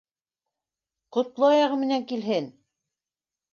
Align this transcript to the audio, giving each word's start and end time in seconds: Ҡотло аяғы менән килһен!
Ҡотло 1.17 1.51
аяғы 1.51 1.79
менән 1.83 2.09
килһен! 2.15 2.51